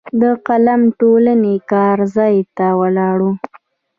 [0.21, 3.31] د قلم ټولنې کار ځای ته ولاړو.